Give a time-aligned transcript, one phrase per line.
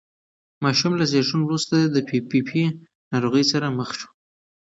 [0.63, 2.63] ماشوم له زېږون وروسته د پي پي پي
[3.11, 4.09] ناروغۍ سره مخ شو.